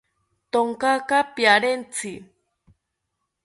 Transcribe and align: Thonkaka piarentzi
Thonkaka 0.51 1.17
piarentzi 1.35 2.13